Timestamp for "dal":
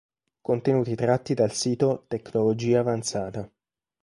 1.35-1.53